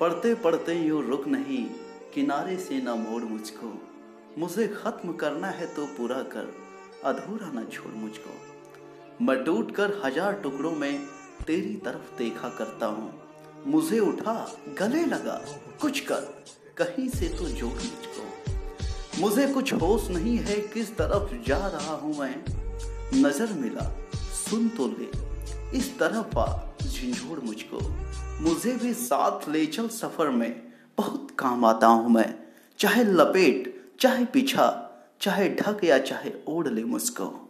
पढ़ते 0.00 0.34
पढ़ते 0.34 0.74
यूँ 0.74 1.02
रुक 1.06 1.26
नहीं, 1.28 1.64
किनारे 2.14 2.56
से 2.56 2.80
ना 2.82 2.94
मोड़ 2.94 3.22
मुझको। 3.22 3.72
मुझे 4.38 4.66
खत्म 4.68 5.12
करना 5.12 5.46
है 5.46 5.66
तो 5.66 5.86
पूरा 5.86 6.22
कर, 6.22 6.52
अधूरा 7.04 7.50
ना 7.52 7.64
छोड़ 7.64 7.92
मुझको। 7.94 9.24
मैं 9.24 9.44
टूट 9.44 9.74
कर 9.74 10.00
हज़ार 10.04 10.32
टुकड़ों 10.32 10.72
में 10.72 10.98
तेरी 11.46 11.74
तरफ़ 11.74 12.16
देखा 12.18 12.48
करता 12.48 12.86
हूँ। 12.86 13.12
मुझे 13.66 13.98
उठा, 13.98 14.54
गले 14.78 15.04
लगा, 15.06 15.40
कुछ 15.82 16.00
कर, 16.00 16.44
कहीं 16.78 17.08
से 17.08 17.28
तो 17.28 17.48
जोड़ 17.48 17.72
मुझको। 17.72 19.20
मुझे 19.20 19.46
कुछ 19.46 19.72
होश 19.72 20.08
नहीं 20.10 20.36
है 20.38 20.60
किस 20.68 20.96
तरफ़ 20.96 21.34
जा 21.48 21.66
रहा 21.66 21.94
हूँ 21.94 22.18
मैं। 22.18 22.34
नज़र 23.14 23.52
मिला, 23.52 23.90
सुन 24.14 24.68
तो 24.68 24.86
ले, 24.88 25.10
इस 25.78 25.98
तरफ़ 25.98 26.38
आ। 26.38 26.67
झिझोड़ 26.82 27.40
मुझको। 27.40 27.92
मुझे 28.40 28.76
भी 28.76 28.94
साथ 28.94 29.48
ले 29.48 29.66
चल 29.66 29.88
सफ़र 29.88 30.30
में। 30.30 30.72
बहुत 30.96 31.28
काम 31.38 31.64
आता 31.64 31.86
हूँ 31.86 32.10
मैं। 32.10 32.38
चाहे 32.78 33.04
लपेट, 33.04 33.92
चाहे 34.00 34.24
पीछा, 34.24 34.84
चाहे 35.20 35.48
ढक 35.48 35.84
या 35.84 35.98
चाहे 35.98 36.32
ओढ़ 36.48 36.68
ले 36.68 36.84
मुझको। 36.84 37.47